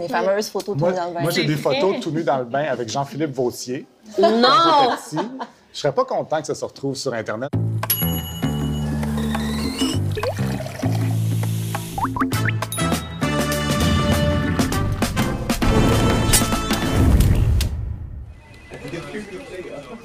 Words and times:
Les 0.00 0.08
fameuses 0.08 0.48
photos 0.48 0.76
Moi, 0.76 0.92
tournées 0.92 0.96
dans 0.96 1.08
le 1.08 1.14
bain. 1.14 1.20
moi, 1.22 1.30
j'ai 1.30 1.44
des 1.44 1.56
photos 1.56 1.96
tout 2.00 2.10
nu 2.10 2.22
dans 2.22 2.38
le 2.38 2.44
bain 2.44 2.64
avec 2.70 2.88
Jean-Philippe 2.88 3.32
Vautier. 3.32 3.86
Non! 4.18 4.90
Je 5.72 5.78
serais 5.80 5.92
pas 5.94 6.04
content 6.04 6.40
que 6.40 6.46
ça 6.46 6.54
se 6.54 6.64
retrouve 6.64 6.94
sur 6.96 7.12
Internet. 7.12 7.50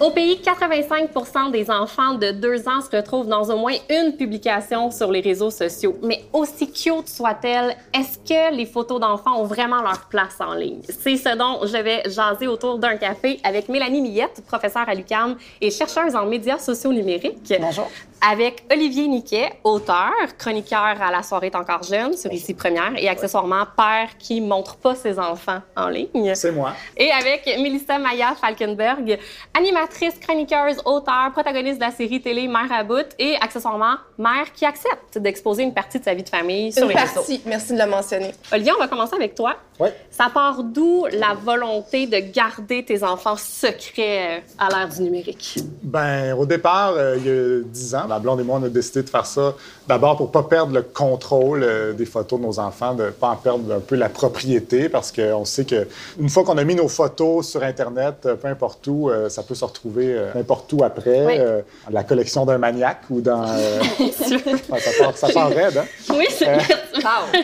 Au 0.02 0.10
pays, 0.10 0.42
85% 0.44 1.52
des 1.52 1.70
enfants 1.70 2.16
de 2.16 2.32
2 2.32 2.68
ans 2.68 2.82
se 2.82 2.90
retrouvent 2.98 3.28
dans 3.28 3.44
au 3.52 3.58
moins 3.58 3.76
une 3.88 4.18
publication 4.18 4.90
sur 4.90 5.12
les 5.12 5.22
réseaux 5.22 5.52
sociaux. 5.52 5.96
Mais 6.02 6.24
aussi 6.34 6.72
cute 6.72 7.08
soit-elle, 7.08 7.76
est-ce 7.94 8.18
que 8.18 8.56
les 8.56 8.66
photos 8.66 9.00
d'enfants 9.00 9.40
ont 9.40 9.44
vraiment 9.44 9.84
leur 9.84 10.08
place 10.10 10.38
en 10.40 10.56
ligne? 10.56 10.82
C'est 10.90 11.18
ce 11.18 11.38
dont 11.38 11.68
je 11.68 11.78
vais 11.78 12.02
jaser 12.10 12.48
autour 12.48 12.80
d'un 12.80 12.98
café 12.98 13.40
avec 13.44 13.70
Mélanie 13.70 14.02
Millette, 14.02 14.42
professeure 14.48 14.90
à 14.90 14.96
l'UQAM 14.96 15.38
et 15.62 15.70
chercheuse 15.70 16.16
en 16.16 16.26
médias 16.26 16.58
sociaux 16.58 16.92
numériques. 16.92 17.54
Bonjour. 17.60 17.88
Avec 18.28 18.64
Olivier 18.72 19.08
Niquet, 19.08 19.52
auteur, 19.64 20.12
chroniqueur 20.38 20.80
à 21.02 21.12
La 21.12 21.24
soirée 21.24 21.48
est 21.48 21.56
encore 21.56 21.82
jeune 21.82 22.16
sur 22.16 22.32
Ici 22.32 22.54
Première 22.54 22.94
et 22.96 23.08
accessoirement 23.08 23.66
père 23.76 24.10
qui 24.20 24.42
montre 24.42 24.78
pas 24.78 24.94
ses 24.94 25.18
enfants 25.18 25.62
en 25.76 25.90
ligne. 25.90 26.34
C'est 26.36 26.52
moi. 26.52 26.74
Et 26.98 27.12
avec 27.12 27.46
Melissa 27.60 27.98
Maya 27.98 28.36
Falkenberg, 28.40 29.18
animatrice, 29.58 29.91
chroniqueuse, 30.20 30.78
auteure, 30.86 31.32
protagoniste 31.32 31.80
de 31.80 31.86
la 31.86 31.92
série 31.92 32.22
télé 32.22 32.48
Mère 32.48 32.72
à 32.72 32.84
bout 32.84 33.06
et 33.20 33.36
accessoirement 33.42 33.96
mère 34.18 34.52
qui 34.54 34.66
accepte 34.66 35.18
d'exposer 35.18 35.64
une 35.64 35.74
partie 35.74 36.00
de 36.00 36.04
sa 36.04 36.14
vie 36.14 36.24
de 36.24 36.30
famille 36.30 36.72
sur 36.72 36.84
Une 36.84 36.90
les 36.90 36.96
réseaux. 36.96 37.14
partie, 37.16 37.42
merci 37.46 37.74
de 37.74 37.80
le 37.80 37.88
mentionner. 37.88 38.32
Olivier, 38.52 38.72
on 38.76 38.80
va 38.80 38.88
commencer 38.88 39.16
avec 39.16 39.36
toi. 39.36 39.56
Oui. 39.80 39.90
Ça 40.12 40.30
part 40.32 40.64
d'où 40.64 41.06
la 41.12 41.34
volonté 41.34 42.06
de 42.06 42.18
garder 42.18 42.86
tes 42.86 43.04
enfants 43.04 43.36
secrets 43.36 44.38
euh, 44.38 44.40
à 44.60 44.70
l'ère 44.70 44.90
du 44.90 45.02
numérique? 45.02 45.58
Ben, 45.82 46.34
au 46.38 46.46
départ, 46.46 46.94
euh, 46.96 47.18
il 47.18 47.26
y 47.26 47.30
a 47.30 47.62
10 47.64 47.96
ans, 47.96 48.08
ma 48.08 48.20
blonde 48.20 48.42
et 48.42 48.44
moi, 48.44 48.60
on 48.62 48.66
a 48.66 48.70
décidé 48.70 49.02
de 49.02 49.10
faire 49.10 49.26
ça 49.26 49.56
d'abord 49.92 50.16
pour 50.16 50.32
pas 50.32 50.44
perdre 50.44 50.74
le 50.74 50.84
contrôle 50.84 51.64
euh, 51.64 51.94
des 51.94 52.06
photos 52.06 52.40
de 52.40 52.46
nos 52.46 52.60
enfants, 52.60 52.94
de 52.94 53.10
pas 53.10 53.30
en 53.30 53.36
perdre 53.36 53.74
un 53.74 53.80
peu 53.80 53.96
la 53.96 54.08
propriété, 54.08 54.88
parce 54.88 55.12
qu'on 55.12 55.44
sait 55.44 55.66
que 55.66 55.88
une 56.20 56.30
fois 56.30 56.44
qu'on 56.44 56.58
a 56.58 56.64
mis 56.64 56.76
nos 56.76 56.88
photos 56.88 57.50
sur 57.50 57.64
Internet, 57.64 58.26
euh, 58.26 58.36
peu 58.36 58.48
importe 58.48 58.88
où, 58.88 59.10
euh, 59.10 59.28
ça 59.30 59.44
peut 59.44 59.56
se 59.56 59.66
retrouver 59.66 59.81
euh, 59.98 60.32
n'importe 60.36 60.72
où 60.74 60.84
après, 60.84 61.26
Oui. 61.26 61.34
euh, 61.40 61.62
la 61.90 62.04
collection 62.04 62.46
d'un 62.46 62.58
maniaque 62.58 63.02
ou 63.10 63.22
dans... 63.22 63.44
euh, 63.48 63.80
ouais, 64.00 64.80
ça, 64.80 64.92
part, 65.04 65.18
ça 65.18 65.28
part 65.30 65.50
raide, 65.50 65.78
hein? 65.78 65.86
oui, 66.12 66.26
c'est 66.30 66.48
Euh, 66.50 66.58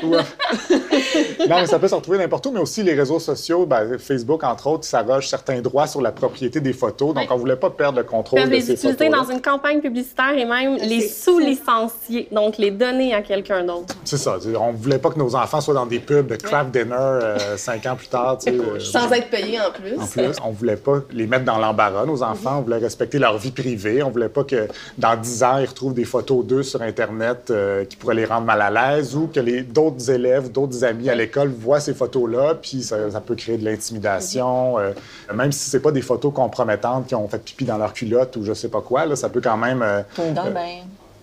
Wow. 0.03 0.17
Euh, 0.69 1.45
non, 1.47 1.55
mais 1.61 1.65
ça 1.67 1.79
peut 1.79 1.87
se 1.87 1.95
retrouver 1.95 2.17
n'importe 2.17 2.45
où, 2.47 2.51
mais 2.51 2.59
aussi 2.59 2.83
les 2.83 2.93
réseaux 2.93 3.19
sociaux, 3.19 3.65
ben, 3.65 3.97
Facebook, 3.97 4.43
entre 4.43 4.67
autres, 4.67 4.83
s'arroge 4.85 5.27
certains 5.27 5.61
droits 5.61 5.87
sur 5.87 6.01
la 6.01 6.11
propriété 6.11 6.59
des 6.59 6.73
photos. 6.73 7.13
Donc, 7.13 7.23
Oui. 7.23 7.27
on 7.31 7.37
voulait 7.37 7.55
pas 7.55 7.69
perdre 7.69 7.99
le 7.99 8.03
contrôle 8.03 8.43
de 8.43 8.49
les 8.49 8.61
ces 8.61 8.73
utiliser 8.73 9.05
photos. 9.09 9.25
dans 9.27 9.31
une 9.33 9.41
campagne 9.41 9.79
publicitaire 9.81 10.37
et 10.37 10.45
même 10.45 10.75
les 10.77 11.01
C'est 11.01 11.07
sous-licencier, 11.23 12.27
donc 12.31 12.57
les 12.57 12.71
donner 12.71 13.13
à 13.13 13.21
quelqu'un 13.21 13.63
d'autre. 13.63 13.95
C'est 14.03 14.17
ça. 14.17 14.37
On 14.59 14.71
voulait 14.71 14.99
pas 14.99 15.09
que 15.09 15.19
nos 15.19 15.35
enfants 15.35 15.61
soient 15.61 15.73
dans 15.73 15.85
des 15.85 15.99
pubs 15.99 16.27
de 16.27 16.35
craft 16.35 16.71
dinner 16.71 16.95
euh, 16.99 17.57
cinq 17.57 17.85
ans 17.85 17.95
plus 17.95 18.07
tard. 18.07 18.37
tu 18.39 18.51
sais, 18.51 18.57
euh, 18.57 18.79
Sans 18.79 19.11
être 19.11 19.29
payé 19.29 19.59
en 19.59 19.71
plus. 19.71 19.99
En 19.99 20.05
plus, 20.05 20.35
on 20.45 20.51
voulait 20.51 20.75
pas 20.77 20.99
les 21.11 21.27
mettre 21.27 21.45
dans 21.45 21.57
l'embarras, 21.57 22.05
nos 22.05 22.21
enfants. 22.23 22.26
On 22.57 22.61
voulait 22.61 22.77
respecter 22.77 23.19
leur 23.19 23.37
vie 23.37 23.51
privée. 23.51 24.01
On 24.03 24.09
voulait 24.09 24.29
pas 24.29 24.43
que 24.43 24.67
dans 24.97 25.15
10 25.15 25.43
ans, 25.43 25.57
ils 25.59 25.65
retrouvent 25.65 25.93
des 25.93 26.05
photos 26.05 26.45
d'eux 26.45 26.63
sur 26.63 26.81
Internet 26.81 27.49
euh, 27.49 27.85
qui 27.85 27.95
pourraient 27.95 28.15
les 28.15 28.25
rendre 28.25 28.45
mal 28.45 28.61
à 28.61 28.69
l'aise 28.69 29.15
ou 29.15 29.27
que 29.27 29.39
les 29.39 29.61
d'autres 29.63 30.09
élèves, 30.11 30.51
d'autres 30.51 30.83
amis 30.83 31.09
à 31.09 31.15
l'école 31.15 31.49
voient 31.49 31.79
ces 31.79 31.93
photos-là, 31.93 32.55
puis 32.61 32.81
ça, 32.83 33.11
ça 33.11 33.21
peut 33.21 33.35
créer 33.35 33.57
de 33.57 33.65
l'intimidation. 33.65 34.79
euh, 34.79 34.91
même 35.33 35.51
si 35.51 35.69
c'est 35.69 35.79
pas 35.81 35.91
des 35.91 36.01
photos 36.01 36.33
compromettantes 36.33 37.07
qui 37.07 37.15
ont 37.15 37.27
fait 37.27 37.39
pipi 37.39 37.65
dans 37.65 37.77
leur 37.77 37.93
culotte 37.93 38.35
ou 38.37 38.43
je 38.43 38.53
sais 38.53 38.69
pas 38.69 38.81
quoi, 38.81 39.05
là, 39.05 39.15
ça 39.15 39.29
peut 39.29 39.41
quand 39.41 39.57
même 39.57 39.81
euh, 39.81 40.01
Tout 40.15 40.23
nu 40.23 40.33
dans 40.33 40.45
le 40.45 40.51
bain. 40.51 40.67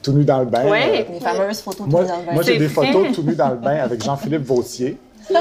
tout 0.03 0.13
nu 0.13 0.25
dans 0.25 0.39
le 0.41 0.47
bain. 0.47 0.65
Euh, 0.67 1.03
Les 1.11 1.21
fameuses 1.21 1.61
photos 1.61 1.87
moi, 1.87 2.01
tournées 2.05 2.09
dans 2.09 2.21
le 2.21 2.27
bain. 2.27 2.33
moi, 2.35 2.43
j'ai 2.43 2.59
des 2.59 2.69
photos 2.69 3.13
tout 3.15 3.23
nu 3.23 3.35
dans 3.35 3.51
le 3.51 3.57
bain 3.57 3.77
avec 3.83 4.03
Jean-Philippe 4.03 4.45
Vautier. 4.45 4.99
Non! 5.33 5.41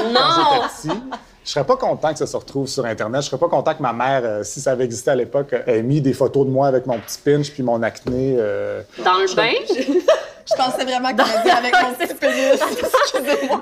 Je 1.44 1.50
serais 1.50 1.64
pas 1.64 1.76
content 1.76 2.12
que 2.12 2.18
ça 2.18 2.26
se 2.26 2.36
retrouve 2.36 2.66
sur 2.66 2.84
Internet. 2.86 3.22
Je 3.22 3.26
serais 3.28 3.38
pas 3.38 3.48
content 3.48 3.74
que 3.74 3.82
ma 3.82 3.92
mère, 3.92 4.22
euh, 4.24 4.44
si 4.44 4.60
ça 4.60 4.72
avait 4.72 4.84
existé 4.84 5.10
à 5.10 5.14
l'époque, 5.14 5.52
euh, 5.52 5.62
ait 5.66 5.82
mis 5.82 6.00
des 6.00 6.14
photos 6.14 6.46
de 6.46 6.50
moi 6.50 6.66
avec 6.68 6.86
mon 6.86 6.98
petit 6.98 7.18
pinch 7.22 7.50
puis 7.50 7.62
mon 7.62 7.82
acné. 7.82 8.36
euh, 8.38 8.80
Dans 9.04 9.14
le 9.18 9.34
bain? 9.36 9.52
Je 10.46 10.54
pensais 10.56 10.84
vraiment 10.84 11.08
qu'on 11.10 11.42
dit 11.42 11.50
avec 11.50 11.74
mon 11.82 11.92
petit 11.94 12.14
pénis. 12.14 12.60
Excusez-moi. 12.60 13.60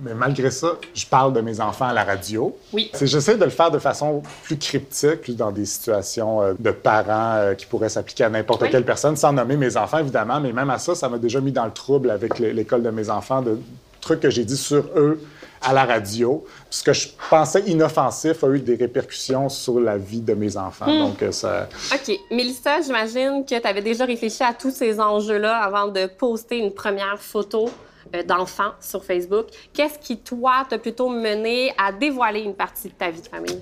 Mais 0.00 0.14
malgré 0.14 0.50
ça, 0.50 0.68
je 0.94 1.06
parle 1.06 1.32
de 1.32 1.40
mes 1.40 1.60
enfants 1.60 1.86
à 1.88 1.92
la 1.94 2.04
radio. 2.04 2.54
Oui. 2.72 2.90
C'est- 2.94 3.06
J'essaie 3.06 3.36
de 3.36 3.44
le 3.44 3.50
faire 3.50 3.70
de 3.70 3.78
façon 3.78 4.22
plus 4.44 4.56
cryptique, 4.58 5.22
plus 5.22 5.36
dans 5.36 5.50
des 5.50 5.64
situations 5.64 6.42
euh, 6.42 6.52
de 6.58 6.70
parents 6.70 7.34
euh, 7.36 7.54
qui 7.54 7.64
pourraient 7.66 7.88
s'appliquer 7.88 8.24
à 8.24 8.30
n'importe 8.30 8.62
Oui. 8.62 8.68
quelle 8.70 8.84
personne, 8.84 9.16
sans 9.16 9.32
nommer 9.32 9.56
mes 9.56 9.76
enfants, 9.78 9.98
évidemment. 9.98 10.38
Mais 10.40 10.52
même 10.52 10.68
à 10.70 10.78
ça, 10.78 10.94
ça 10.94 11.08
m'a 11.08 11.18
déjà 11.18 11.40
mis 11.40 11.52
dans 11.52 11.64
le 11.64 11.72
trouble 11.72 12.10
avec 12.10 12.38
l'é- 12.38 12.52
l'école 12.52 12.82
de 12.82 12.90
mes 12.90 13.08
enfants, 13.10 13.40
de 13.42 13.58
trucs 14.00 14.20
que 14.20 14.30
j'ai 14.30 14.44
dit 14.44 14.56
sur 14.56 14.84
eux 14.96 15.20
à 15.62 15.72
la 15.72 15.84
radio. 15.84 16.44
Ce 16.70 16.82
que 16.82 16.92
je 16.92 17.08
pensais 17.30 17.62
inoffensif 17.66 18.42
a 18.44 18.48
eu 18.48 18.60
des 18.60 18.76
répercussions 18.76 19.48
sur 19.48 19.80
la 19.80 19.96
vie 19.96 20.20
de 20.20 20.34
mes 20.34 20.56
enfants. 20.56 20.86
Hmm. 20.86 20.98
Donc, 20.98 21.22
euh, 21.22 21.32
ça... 21.32 21.68
OK. 21.92 22.18
Mélissa, 22.30 22.80
j'imagine 22.80 23.44
que 23.44 23.58
tu 23.58 23.66
avais 23.66 23.82
déjà 23.82 24.04
réfléchi 24.04 24.42
à 24.42 24.54
tous 24.54 24.70
ces 24.70 25.00
enjeux-là 25.00 25.58
avant 25.58 25.88
de 25.88 26.06
poster 26.06 26.58
une 26.58 26.72
première 26.72 27.18
photo 27.18 27.70
euh, 28.14 28.22
d'enfant 28.22 28.72
sur 28.80 29.04
Facebook. 29.04 29.46
Qu'est-ce 29.72 29.98
qui, 29.98 30.16
toi, 30.18 30.66
t'a 30.68 30.78
plutôt 30.78 31.08
mené 31.08 31.72
à 31.76 31.92
dévoiler 31.92 32.40
une 32.40 32.54
partie 32.54 32.88
de 32.88 32.94
ta 32.94 33.10
vie 33.10 33.20
de 33.20 33.28
famille? 33.28 33.60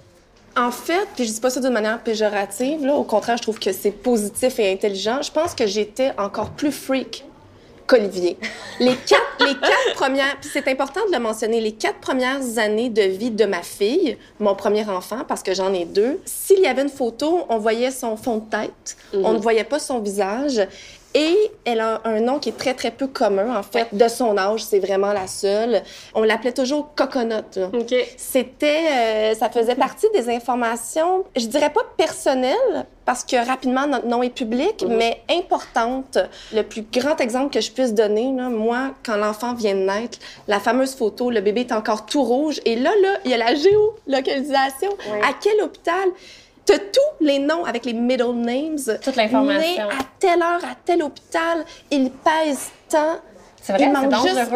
En 0.56 0.70
fait, 0.70 1.06
puis 1.14 1.26
je 1.26 1.32
dis 1.32 1.40
pas 1.40 1.50
ça 1.50 1.60
d'une 1.60 1.72
manière 1.72 2.00
péjorative, 2.02 2.84
là, 2.86 2.94
au 2.94 3.04
contraire, 3.04 3.36
je 3.36 3.42
trouve 3.42 3.58
que 3.58 3.72
c'est 3.72 3.90
positif 3.90 4.58
et 4.58 4.72
intelligent. 4.72 5.20
Je 5.20 5.30
pense 5.30 5.54
que 5.54 5.66
j'étais 5.66 6.12
encore 6.16 6.50
plus 6.50 6.72
freak 6.72 7.26
qu'Olivier. 7.86 8.36
Les 8.80 8.94
quatre, 8.94 9.46
les 9.46 9.54
quatre 9.54 9.94
premières, 9.94 10.36
puis 10.40 10.50
c'est 10.52 10.68
important 10.68 11.00
de 11.06 11.12
le 11.12 11.18
mentionner, 11.18 11.60
les 11.60 11.72
quatre 11.72 11.98
premières 11.98 12.58
années 12.58 12.90
de 12.90 13.02
vie 13.02 13.30
de 13.30 13.44
ma 13.44 13.62
fille, 13.62 14.18
mon 14.40 14.54
premier 14.54 14.88
enfant, 14.88 15.24
parce 15.26 15.42
que 15.42 15.54
j'en 15.54 15.72
ai 15.72 15.84
deux, 15.84 16.20
s'il 16.24 16.60
y 16.60 16.66
avait 16.66 16.82
une 16.82 16.88
photo, 16.88 17.46
on 17.48 17.58
voyait 17.58 17.90
son 17.90 18.16
fond 18.16 18.38
de 18.38 18.50
tête, 18.50 18.96
on 19.14 19.32
ne 19.32 19.38
voyait 19.38 19.64
pas 19.64 19.78
son 19.78 20.00
visage. 20.00 20.66
Et 21.18 21.50
elle 21.64 21.80
a 21.80 22.02
un 22.04 22.20
nom 22.20 22.38
qui 22.38 22.50
est 22.50 22.58
très, 22.58 22.74
très 22.74 22.90
peu 22.90 23.06
commun, 23.06 23.56
en 23.56 23.62
fait. 23.62 23.88
De 23.92 24.06
son 24.06 24.36
âge, 24.36 24.62
c'est 24.62 24.80
vraiment 24.80 25.14
la 25.14 25.26
seule. 25.26 25.82
On 26.14 26.22
l'appelait 26.22 26.52
toujours 26.52 26.94
Coconut. 26.94 27.56
là. 27.56 27.70
OK. 27.72 27.94
C'était, 28.18 28.84
euh, 28.92 29.34
ça 29.34 29.48
faisait 29.48 29.76
partie 29.76 30.08
des 30.12 30.28
informations, 30.28 31.24
je 31.34 31.46
dirais 31.46 31.70
pas 31.70 31.80
personnelles, 31.96 32.84
parce 33.06 33.24
que 33.24 33.36
rapidement 33.46 33.86
notre 33.86 34.06
nom 34.06 34.22
est 34.22 34.28
public, 34.28 34.84
mais 34.86 35.22
importante. 35.30 36.18
Le 36.52 36.62
plus 36.62 36.82
grand 36.82 37.18
exemple 37.18 37.50
que 37.54 37.62
je 37.62 37.70
puisse 37.72 37.94
donner, 37.94 38.34
là, 38.36 38.50
moi, 38.50 38.90
quand 39.02 39.16
l'enfant 39.16 39.54
vient 39.54 39.74
de 39.74 39.80
naître, 39.86 40.18
la 40.48 40.60
fameuse 40.60 40.94
photo, 40.94 41.30
le 41.30 41.40
bébé 41.40 41.62
est 41.62 41.72
encore 41.72 42.04
tout 42.04 42.24
rouge, 42.24 42.60
et 42.66 42.76
là, 42.76 42.90
là, 43.00 43.16
il 43.24 43.30
y 43.30 43.34
a 43.34 43.38
la 43.38 43.54
géolocalisation. 43.54 44.90
À 45.22 45.32
quel 45.40 45.62
hôpital? 45.62 46.08
T'as 46.66 46.78
tous 46.78 47.24
les 47.24 47.38
noms 47.38 47.64
avec 47.64 47.84
les 47.84 47.92
middle 47.92 48.34
names. 48.34 48.98
Toute 49.02 49.16
l'information. 49.16 49.60
Né 49.60 49.80
à 49.80 50.04
telle 50.18 50.42
heure, 50.42 50.64
à 50.64 50.74
tel 50.84 51.02
hôpital, 51.02 51.64
il 51.90 52.10
pèse 52.10 52.70
tant. 52.88 53.20
C'est 53.62 53.72
vrai, 53.72 53.84
Il 53.84 53.92
manque 53.92 54.12
juste 54.26 54.52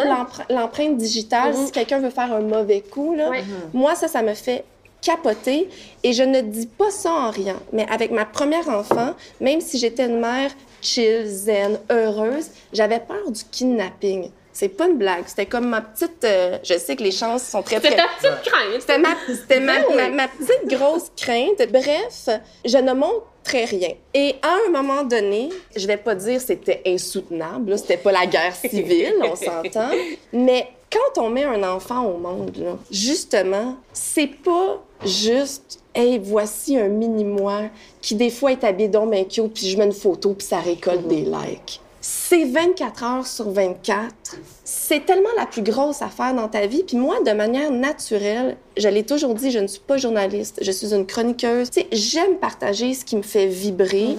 l'empreinte 0.49 0.97
digitale 0.97 1.53
si 1.55 1.71
quelqu'un 1.71 1.99
veut 1.99 2.09
faire 2.09 2.33
un 2.33 2.41
mauvais 2.41 2.81
coup. 2.81 3.13
Là. 3.15 3.29
Ouais. 3.29 3.43
Moi, 3.73 3.95
ça, 3.95 4.07
ça 4.07 4.21
me 4.21 4.33
fait 4.33 4.63
capoter. 5.01 5.69
Et 6.03 6.13
je 6.13 6.23
ne 6.23 6.41
dis 6.41 6.67
pas 6.67 6.91
ça 6.91 7.11
en 7.11 7.29
riant. 7.31 7.59
Mais 7.73 7.85
avec 7.89 8.11
ma 8.11 8.25
première 8.25 8.69
enfant, 8.69 9.13
même 9.39 9.61
si 9.61 9.77
j'étais 9.79 10.05
une 10.05 10.19
mère 10.19 10.51
chill, 10.81 11.25
zen, 11.27 11.79
heureuse, 11.89 12.47
j'avais 12.73 12.99
peur 12.99 13.31
du 13.31 13.43
kidnapping. 13.51 14.29
C'est 14.53 14.69
pas 14.69 14.87
une 14.87 14.97
blague. 14.97 15.23
C'était 15.27 15.45
comme 15.45 15.67
ma 15.69 15.81
petite. 15.81 16.23
euh, 16.23 16.57
je 16.63 16.77
sais 16.77 16.95
que 16.95 17.03
les 17.03 17.11
chances 17.11 17.43
sont 17.43 17.61
très, 17.63 17.79
très. 17.79 17.95
ta 17.95 18.03
petite 18.19 18.41
crainte. 18.51 18.81
C'était 18.81 18.97
ma, 18.97 19.09
c'était 19.27 19.59
ma, 19.59 19.79
Ben 19.79 19.95
ma- 19.95 20.09
ma 20.09 20.27
petite 20.27 20.67
grosse 20.77 21.11
crainte. 21.15 21.61
Bref, 21.71 22.29
je 22.65 22.77
ne 22.77 22.93
montrais 22.93 23.65
rien. 23.65 23.91
Et 24.13 24.35
à 24.41 24.57
un 24.67 24.71
moment 24.71 25.03
donné, 25.03 25.49
je 25.75 25.87
vais 25.87 25.97
pas 25.97 26.15
dire 26.15 26.39
c'était 26.41 26.81
insoutenable, 26.85 27.71
là, 27.71 27.77
c'était 27.77 27.97
pas 27.97 28.11
la 28.11 28.25
guerre 28.25 28.55
civile, 28.55 29.15
on 29.23 29.35
s'entend, 29.35 29.89
mais 30.33 30.67
quand 30.91 31.21
on 31.23 31.29
met 31.29 31.45
un 31.45 31.63
enfant 31.63 32.03
au 32.05 32.17
monde, 32.17 32.55
là, 32.57 32.77
justement, 32.91 33.75
c'est 33.93 34.27
pas 34.27 34.81
juste 35.05 35.79
Hey, 35.93 36.19
voici 36.23 36.77
un 36.77 36.87
mini-moi 36.87 37.63
qui, 38.01 38.15
des 38.15 38.29
fois, 38.29 38.53
est 38.53 38.63
habillé 38.63 38.87
donc 38.87 39.11
ben 39.11 39.25
cute, 39.27 39.53
puis 39.53 39.67
je 39.69 39.77
mets 39.77 39.83
une 39.85 39.91
photo, 39.91 40.33
puis 40.33 40.47
ça 40.47 40.59
récolte 40.59 41.05
des 41.09 41.25
likes. 41.25 41.81
C'est 42.03 42.45
24 42.45 43.03
heures 43.03 43.27
sur 43.27 43.51
24. 43.51 44.35
C'est 44.63 45.05
tellement 45.05 45.29
la 45.37 45.45
plus 45.45 45.61
grosse 45.61 46.01
affaire 46.01 46.33
dans 46.33 46.47
ta 46.47 46.65
vie. 46.65 46.83
Puis 46.83 46.97
moi, 46.97 47.17
de 47.23 47.31
manière 47.31 47.71
naturelle, 47.71 48.57
je 48.75 48.87
l'ai 48.87 49.03
toujours 49.03 49.35
dit, 49.35 49.51
je 49.51 49.59
ne 49.59 49.67
suis 49.67 49.81
pas 49.81 49.97
journaliste, 49.97 50.57
je 50.63 50.71
suis 50.71 50.95
une 50.95 51.05
chroniqueuse. 51.05 51.69
Tu 51.69 51.81
sais, 51.81 51.87
j'aime 51.91 52.37
partager 52.37 52.95
ce 52.95 53.05
qui 53.05 53.15
me 53.15 53.21
fait 53.21 53.45
vibrer. 53.45 54.15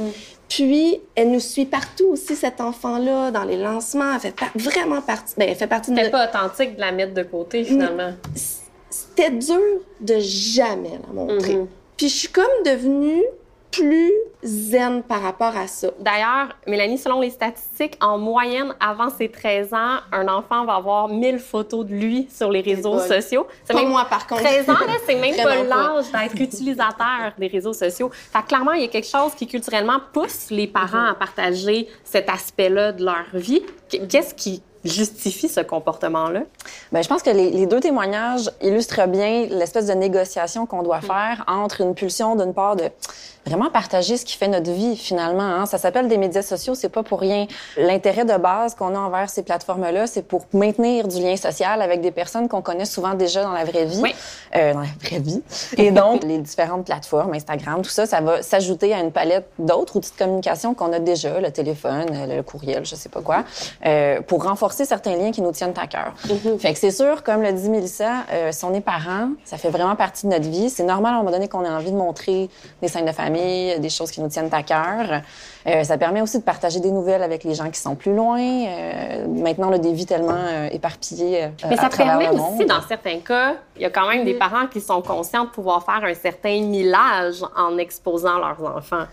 Puis, 0.49 1.00
elle 1.17 1.31
nous 1.32 1.40
suit 1.40 1.64
partout 1.64 2.08
aussi, 2.08 2.37
cet 2.37 2.61
enfant-là, 2.61 3.31
dans 3.31 3.44
les 3.44 3.56
lancements. 3.56 4.14
Elle 4.14 4.20
fait 4.20 4.34
vraiment 4.55 5.00
partie... 5.00 5.34
Ben, 5.37 5.49
elle 5.49 5.56
fait 5.56 5.67
partie 5.67 5.90
de 5.90 5.96
C'était 5.96 6.11
pas 6.11 6.29
authentique 6.29 6.76
de 6.76 6.81
la 6.81 6.93
mettre 6.93 7.14
de 7.14 7.23
côté, 7.23 7.64
finalement. 7.64 8.12
c'était 8.90 9.31
dur 9.31 9.58
de 10.00 10.19
jamais 10.20 11.00
la 11.06 11.12
montrer. 11.14 11.56
Mhm. 11.56 11.69
Puis 11.96 12.08
je 12.08 12.14
suis 12.14 12.29
comme 12.29 12.44
devenue 12.64 13.23
plus 13.73 14.13
zen 14.43 15.03
par 15.03 15.23
rapport 15.23 15.57
à 15.57 15.67
ça. 15.67 15.89
D'ailleurs, 15.99 16.49
Mélanie, 16.67 16.99
selon 16.99 17.21
les 17.21 17.31
statistiques, 17.31 17.97
en 18.01 18.19
moyenne, 18.19 18.75
avant 18.79 19.09
ses 19.11 19.29
13 19.29 19.73
ans, 19.73 19.99
un 20.13 20.29
enfant 20.29 20.65
va 20.65 20.75
avoir 20.75 21.09
1000 21.09 21.39
photos 21.39 21.87
de 21.87 21.95
lui 21.95 22.29
sur 22.31 22.51
les 22.51 22.61
réseaux 22.61 22.99
sociaux. 22.99 23.47
C'est 23.65 23.73
Pas 23.73 23.85
moi, 23.85 24.05
par 24.05 24.27
contre. 24.27 24.43
13 24.43 24.69
ans, 24.69 24.73
là, 24.73 24.95
c'est 25.07 25.15
même 25.15 25.35
pas 25.37 25.63
l'âge 25.63 26.13
d'être 26.13 26.41
utilisateur 26.41 27.33
des 27.39 27.47
réseaux 27.49 27.73
sociaux. 27.73 28.11
Fait 28.13 28.45
clairement, 28.47 28.73
il 28.73 28.83
y 28.83 28.85
a 28.85 28.89
quelque 28.89 29.09
chose 29.09 29.35
qui 29.35 29.47
culturellement 29.47 30.01
pousse 30.13 30.51
les 30.51 30.67
parents 30.67 31.07
à 31.07 31.15
partager 31.15 31.89
cet 32.05 32.29
aspect-là 32.29 32.93
de 32.93 33.05
leur 33.05 33.25
vie. 33.33 33.63
Qu'est-ce 33.89 34.35
qui 34.35 34.63
justifie 34.84 35.49
ce 35.49 35.61
comportement-là? 35.61 36.40
Ben, 36.93 37.02
je 37.02 37.08
pense 37.08 37.23
que 37.23 37.31
les, 37.31 37.50
les 37.50 37.67
deux 37.67 37.81
témoignages 37.81 38.50
illustrent 38.62 39.06
bien 39.06 39.46
l'espèce 39.50 39.87
de 39.87 39.93
négociation 39.94 40.67
qu'on 40.67 40.82
doit 40.82 41.00
faire 41.00 41.44
entre 41.46 41.81
une 41.81 41.94
pulsion 41.94 42.37
d'une 42.37 42.55
part 42.55 42.76
de 42.76 42.84
vraiment 43.44 43.70
partager 43.70 44.17
ce 44.17 44.25
qui 44.25 44.37
fait 44.37 44.46
notre 44.46 44.70
vie 44.70 44.96
finalement. 44.96 45.43
Hein. 45.43 45.67
Ça 45.67 45.76
s'appelle 45.76 46.06
des 46.06 46.17
médias 46.17 46.43
sociaux, 46.43 46.76
c'est 46.76 46.88
pas 46.88 47.02
pour 47.02 47.19
rien. 47.20 47.46
L'intérêt 47.76 48.25
de 48.25 48.37
base 48.37 48.76
qu'on 48.76 48.94
a 48.94 48.99
envers 48.99 49.29
ces 49.31 49.43
plateformes-là, 49.43 50.06
c'est 50.06 50.23
pour 50.23 50.46
maintenir 50.52 51.08
du 51.08 51.20
lien 51.20 51.34
social 51.37 51.82
avec 51.82 52.00
des 52.00 52.12
personnes 52.12 52.49
qu'on 52.49 52.62
connaît 52.62 52.84
souvent 52.84 53.14
déjà 53.14 53.43
dans 53.43 53.50
la 53.52 53.64
vraie 53.64 53.84
vie, 53.84 54.00
Oui. 54.00 54.14
euh, 54.55 54.75
dans 54.75 54.81
la 54.81 54.87
vraie 55.05 55.19
vie. 55.19 55.43
Et 55.76 55.90
donc 55.90 56.23
les 56.25 56.38
différentes 56.38 56.87
plateformes, 56.87 57.34
Instagram, 57.34 57.82
tout 57.82 57.90
ça, 57.90 58.06
ça 58.06 58.20
va 58.20 58.43
s'ajouter 58.43 58.94
à 58.94 59.00
une 59.00 59.11
palette 59.11 59.49
d'autres 59.58 59.96
outils 59.96 60.12
de 60.12 60.19
communication 60.19 60.75
qu'on 60.75 60.93
a 60.93 61.00
déjà, 61.00 61.40
le 61.40 61.50
téléphone, 61.50 62.06
le 62.29 62.43
courriel, 62.43 62.87
je 62.87 62.94
sais 62.94 63.08
pas 63.08 63.23
quoi, 63.23 63.44
euh, 63.84 64.20
pour 64.20 64.44
renforcer 64.44 64.72
certains 64.73 65.17
liens 65.17 65.31
qui 65.31 65.43
nous 65.43 65.53
tiennent 65.53 65.75
à 65.77 65.87
cœur. 65.87 66.13
Fait 66.59 66.73
que 66.73 66.79
c'est 66.79 66.91
sûr, 66.91 67.23
comme 67.23 67.43
le 67.43 67.53
dit 67.53 67.69
Mélissa, 67.69 68.25
euh, 68.33 68.51
si 68.53 68.65
on 68.65 68.75
est 68.75 68.81
parent, 68.81 69.31
ça 69.45 69.57
fait 69.57 69.71
vraiment 69.71 69.97
partie 69.97 70.27
de 70.27 70.33
notre 70.33 70.49
vie. 70.49 70.71
C'est 70.71 70.85
normal 70.85 71.15
à 71.15 71.17
un 71.17 71.19
moment 71.21 71.31
donné 71.31 71.49
qu'on 71.49 71.65
ait 71.65 71.69
envie 71.69 71.93
de 71.93 71.97
montrer 71.97 72.49
des 72.81 72.89
scènes 72.89 73.07
de 73.07 73.13
famille, 73.13 73.79
des 73.81 73.89
choses 73.91 74.11
qui 74.11 74.21
nous 74.21 74.29
tiennent 74.29 74.51
à 74.53 74.63
cœur. 74.63 75.23
Euh, 75.67 75.85
ça 75.85 75.97
permet 75.97 76.21
aussi 76.21 76.39
de 76.39 76.43
partager 76.43 76.81
des 76.81 76.91
nouvelles 76.91 77.23
avec 77.23 77.45
les 77.45 77.55
gens 77.55 77.71
qui 77.71 77.81
sont 77.81 77.95
plus 77.95 78.15
loin. 78.15 78.41
Euh, 78.41 79.27
maintenant, 79.29 79.71
on 79.71 79.75
a 79.75 79.79
des 79.79 79.93
vies 79.93 80.07
tellement 80.07 80.33
euh, 80.35 80.69
éparpillées 80.73 81.45
euh, 81.45 81.49
Mais 81.69 81.79
à 81.79 81.83
ça 81.83 81.89
travers 81.89 82.19
permet 82.19 82.27
le 82.27 82.41
aussi, 82.43 82.59
monde. 82.59 82.67
dans 82.67 82.83
certains 82.83 83.19
cas, 83.21 83.55
il 83.77 83.83
y 83.83 83.85
a 83.85 83.91
quand 83.91 84.09
même 84.09 84.25
des 84.25 84.35
parents 84.35 84.67
qui 84.67 84.81
sont 84.81 85.03
conscients 85.03 85.45
de 85.45 85.51
pouvoir 85.51 85.85
faire 85.85 86.03
un 86.05 86.15
certain 86.15 86.61
millage 86.63 87.45
en 87.57 87.79
exposant 87.79 88.39
leurs 88.39 88.77
enfants. 88.77 89.05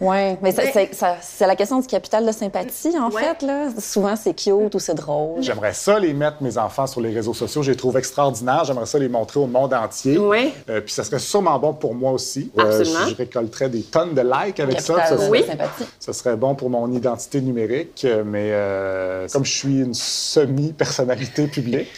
Oui, 0.00 0.36
mais 0.40 0.52
ça- 0.52 0.62
Mais- 0.64 0.70
c'est 0.72 0.94
ça- 0.94 1.16
c'est 1.20 1.46
la 1.46 1.56
question 1.56 1.78
du 1.78 1.86
capital 1.86 2.24
de 2.26 2.32
sympathie, 2.32 2.94
en 2.98 3.10
Ouais. 3.10 3.22
fait. 3.22 3.44
Là. 3.46 3.68
Souvent, 3.78 4.16
c'est 4.16 4.32
cute 4.34 4.74
ou 4.74 4.78
c'est 4.78 4.94
drôle. 4.94 5.42
J'aimerais 5.42 5.74
ça 5.74 5.98
les 5.98 6.14
mettre, 6.14 6.36
mes 6.42 6.56
enfants, 6.56 6.86
sur 6.86 7.00
les 7.00 7.12
réseaux 7.12 7.34
sociaux. 7.34 7.62
Je 7.62 7.70
les 7.72 7.76
trouve 7.76 7.96
extraordinaires. 7.98 8.64
J'aimerais 8.64 8.86
ça 8.86 8.98
les 8.98 9.08
montrer 9.08 9.40
au 9.40 9.46
monde 9.46 9.74
entier. 9.74 10.16
Oui. 10.18 10.52
Euh, 10.70 10.80
puis 10.80 10.92
ça 10.94 11.04
serait 11.04 11.18
sûrement 11.18 11.58
bon 11.58 11.74
pour 11.74 11.94
moi 11.94 12.12
aussi. 12.12 12.50
Absolument. 12.56 13.00
je, 13.04 13.10
je 13.10 13.16
récolterais 13.16 13.68
des 13.68 13.82
tonnes 13.82 14.14
de 14.14 14.22
likes 14.22 14.58
avec 14.60 14.80
ça. 14.80 14.94
Capital 14.94 15.18
Ça 15.18 15.24
de 15.24 15.28
serait, 15.28 15.42
sympathie. 15.46 15.84
ça 15.98 16.12
serait 16.12 16.36
bon 16.36 16.54
pour 16.54 16.70
mon 16.70 16.90
identité 16.92 17.40
numérique. 17.40 18.02
euh, 18.04 18.22
Mais 18.24 18.50
euh, 18.52 19.26
comme 19.32 19.44
je 19.44 19.52
suis 19.52 19.80
une 19.80 19.94
semi-personnalité 19.94 21.46
publique, 21.46 21.88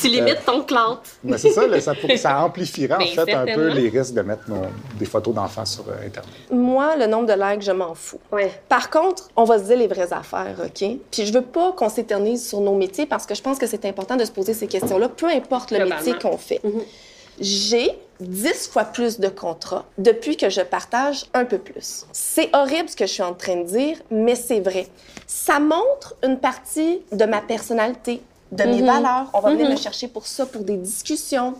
Tu 0.00 0.08
limites 0.08 0.44
ton 0.44 0.62
clout. 0.62 0.98
mais 1.24 1.38
c'est 1.38 1.50
ça, 1.50 1.66
là, 1.66 1.80
ça, 1.80 1.94
pour- 1.94 2.10
ça 2.18 2.40
amplifierait 2.42 2.94
en 2.94 2.98
Ben, 3.16 3.24
fait 3.26 3.32
un 3.34 3.44
peu 3.46 3.68
les 3.68 3.88
risques 3.88 4.14
de 4.14 4.22
mettre 4.22 4.42
des 4.98 5.06
photos 5.06 5.34
d'enfants 5.34 5.64
sur 5.64 5.84
euh, 5.88 6.06
Internet. 6.06 6.32
Moi, 6.50 6.96
le 6.96 7.06
nombre 7.06 7.26
de 7.26 7.32
likes, 7.32 7.45
je 7.60 7.72
m'en 7.72 7.94
fous. 7.94 8.20
Ouais. 8.32 8.52
Par 8.68 8.90
contre, 8.90 9.28
on 9.36 9.44
va 9.44 9.58
se 9.58 9.64
dire 9.64 9.76
les 9.76 9.86
vraies 9.86 10.12
affaires, 10.12 10.56
OK? 10.64 10.88
Puis 11.10 11.26
je 11.26 11.32
veux 11.32 11.42
pas 11.42 11.72
qu'on 11.72 11.88
s'éternise 11.88 12.48
sur 12.48 12.60
nos 12.60 12.74
métiers 12.74 13.06
parce 13.06 13.26
que 13.26 13.34
je 13.34 13.42
pense 13.42 13.58
que 13.58 13.66
c'est 13.66 13.84
important 13.84 14.16
de 14.16 14.24
se 14.24 14.32
poser 14.32 14.54
ces 14.54 14.66
questions-là, 14.66 15.08
peu 15.08 15.26
importe 15.26 15.70
le 15.70 15.84
métier 15.84 16.14
qu'on 16.18 16.36
fait. 16.36 16.60
J'ai 17.38 17.90
10 18.20 18.68
fois 18.68 18.84
plus 18.84 19.20
de 19.20 19.28
contrats 19.28 19.84
depuis 19.98 20.36
que 20.36 20.48
je 20.48 20.62
partage 20.62 21.26
un 21.34 21.44
peu 21.44 21.58
plus. 21.58 22.06
C'est 22.12 22.48
horrible 22.54 22.88
ce 22.88 22.96
que 22.96 23.06
je 23.06 23.12
suis 23.12 23.22
en 23.22 23.34
train 23.34 23.56
de 23.56 23.64
dire, 23.64 23.98
mais 24.10 24.34
c'est 24.34 24.60
vrai. 24.60 24.86
Ça 25.26 25.60
montre 25.60 26.16
une 26.22 26.38
partie 26.38 27.02
de 27.12 27.24
ma 27.26 27.42
personnalité, 27.42 28.22
de 28.52 28.64
mes 28.64 28.82
valeurs. 28.82 29.30
On 29.34 29.40
va 29.40 29.50
venir 29.50 29.70
me 29.70 29.76
chercher 29.76 30.08
pour 30.08 30.26
ça, 30.26 30.46
pour 30.46 30.62
des 30.62 30.76
discussions. 30.76 31.54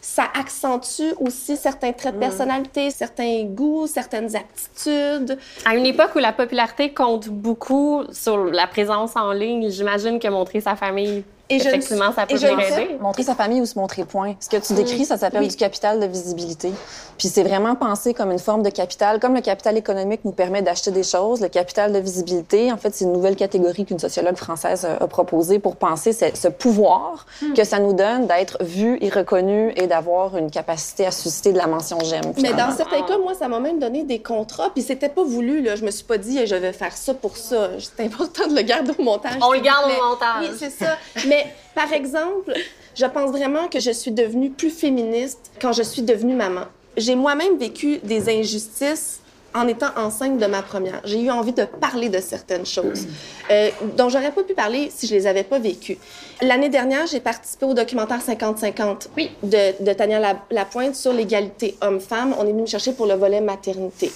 Ça 0.00 0.24
accentue 0.38 1.14
aussi 1.20 1.56
certains 1.56 1.92
traits 1.92 2.14
de 2.14 2.18
personnalité, 2.18 2.90
certains 2.90 3.44
goûts, 3.44 3.86
certaines 3.86 4.34
aptitudes. 4.34 5.38
À 5.64 5.76
une 5.76 5.86
époque 5.86 6.10
où 6.16 6.18
la 6.18 6.32
popularité 6.32 6.92
compte 6.92 7.28
beaucoup 7.28 8.02
sur 8.10 8.36
la 8.36 8.66
présence 8.66 9.14
en 9.14 9.32
ligne, 9.32 9.70
j'imagine 9.70 10.18
que 10.18 10.26
montrer 10.26 10.60
sa 10.60 10.74
famille, 10.74 11.22
Et 11.54 11.58
je 11.60 11.68
effectivement, 11.68 12.12
ça 12.12 12.26
peut 12.26 12.34
aider. 12.36 12.96
Montrer 13.00 13.22
sa 13.22 13.34
famille 13.34 13.60
ou 13.60 13.66
se 13.66 13.78
montrer 13.78 14.04
point. 14.04 14.34
Ce 14.40 14.48
que 14.48 14.56
tu 14.56 14.72
décris, 14.74 15.04
ça 15.04 15.16
s'appelle 15.16 15.42
Oui. 15.42 15.48
du 15.48 15.56
capital 15.56 16.00
de 16.00 16.06
visibilité. 16.06 16.72
Puis 17.18 17.28
c'est 17.28 17.42
vraiment 17.42 17.74
pensé 17.74 18.14
comme 18.14 18.30
une 18.32 18.38
forme 18.38 18.62
de 18.62 18.70
capital. 18.70 19.20
Comme 19.20 19.34
le 19.34 19.40
capital 19.40 19.76
économique 19.76 20.20
nous 20.24 20.32
permet 20.32 20.62
d'acheter 20.62 20.90
des 20.90 21.02
choses, 21.02 21.40
le 21.40 21.48
capital 21.48 21.92
de 21.92 21.98
visibilité, 21.98 22.72
en 22.72 22.76
fait, 22.76 22.94
c'est 22.94 23.04
une 23.04 23.12
nouvelle 23.12 23.36
catégorie 23.36 23.84
qu'une 23.84 23.98
sociologue 23.98 24.36
française 24.36 24.84
euh, 24.88 25.04
a 25.04 25.06
proposée 25.06 25.58
pour 25.58 25.76
penser 25.76 26.12
ce, 26.12 26.26
ce 26.34 26.48
pouvoir 26.48 27.26
Hmm. 27.42 27.54
que 27.54 27.64
ça 27.64 27.78
nous 27.78 27.92
donne 27.92 28.26
d'être 28.26 28.58
vu 28.62 28.98
et 29.00 29.08
reconnu 29.08 29.72
et 29.76 29.86
d'avoir 29.86 30.36
une 30.36 30.50
capacité 30.50 31.06
à 31.06 31.10
susciter 31.10 31.52
de 31.52 31.58
la 31.58 31.66
mention 31.66 31.98
j'aime. 32.04 32.32
Mais 32.40 32.52
dans 32.52 32.70
certains 32.76 33.02
cas, 33.02 33.18
moi, 33.18 33.34
ça 33.34 33.48
m'a 33.48 33.58
même 33.60 33.78
donné 33.78 34.04
des 34.04 34.20
contrats, 34.20 34.70
puis 34.74 34.82
c'était 34.82 35.08
pas 35.08 35.22
voulu, 35.24 35.62
là. 35.62 35.76
Je 35.76 35.84
me 35.84 35.90
suis 35.90 36.04
pas 36.04 36.18
dit, 36.18 36.44
je 36.46 36.54
vais 36.54 36.72
faire 36.72 36.96
ça 36.96 37.14
pour 37.14 37.36
ça. 37.36 37.68
C'est 37.78 38.04
important 38.04 38.46
de 38.48 38.54
le 38.54 38.62
garder 38.62 38.92
au 38.98 39.02
montage. 39.02 39.32
On 39.42 39.52
le 39.52 39.60
garde 39.60 39.84
au 39.90 40.04
montage. 40.10 40.42
Oui, 40.42 40.56
c'est 40.58 40.70
ça. 40.70 40.96
Mais, 41.28 41.41
par 41.74 41.92
exemple, 41.92 42.52
je 42.94 43.06
pense 43.06 43.30
vraiment 43.30 43.68
que 43.68 43.80
je 43.80 43.90
suis 43.90 44.10
devenue 44.12 44.50
plus 44.50 44.70
féministe 44.70 45.50
quand 45.60 45.72
je 45.72 45.82
suis 45.82 46.02
devenue 46.02 46.34
maman. 46.34 46.62
J'ai 46.96 47.14
moi-même 47.14 47.56
vécu 47.58 47.98
des 48.02 48.28
injustices 48.28 49.20
en 49.54 49.68
étant 49.68 49.88
enceinte 49.96 50.38
de 50.38 50.46
ma 50.46 50.62
première. 50.62 51.00
J'ai 51.04 51.20
eu 51.20 51.30
envie 51.30 51.52
de 51.52 51.64
parler 51.64 52.08
de 52.08 52.20
certaines 52.20 52.64
choses 52.64 53.06
euh, 53.50 53.68
dont 53.98 54.08
j'aurais 54.08 54.32
pas 54.32 54.42
pu 54.42 54.54
parler 54.54 54.90
si 54.94 55.06
je 55.06 55.14
les 55.14 55.26
avais 55.26 55.42
pas 55.42 55.58
vécues. 55.58 55.98
L'année 56.40 56.70
dernière, 56.70 57.06
j'ai 57.06 57.20
participé 57.20 57.66
au 57.66 57.74
documentaire 57.74 58.20
50-50 58.26 59.08
Oui. 59.16 59.30
de, 59.42 59.84
de 59.84 59.92
Tania 59.92 60.20
La- 60.20 60.42
Lapointe 60.50 60.94
sur 60.96 61.12
l'égalité 61.12 61.76
homme-femme. 61.82 62.34
On 62.38 62.44
est 62.44 62.50
venu 62.52 62.62
me 62.62 62.66
chercher 62.66 62.92
pour 62.92 63.04
le 63.06 63.14
volet 63.14 63.42
maternité. 63.42 64.10